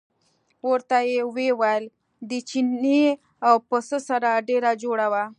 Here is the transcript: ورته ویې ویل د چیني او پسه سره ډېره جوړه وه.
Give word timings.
ورته 0.69 0.97
ویې 1.35 1.51
ویل 1.59 1.85
د 2.29 2.31
چیني 2.49 3.03
او 3.47 3.55
پسه 3.69 3.97
سره 4.09 4.29
ډېره 4.49 4.71
جوړه 4.83 5.07
وه. 5.13 5.23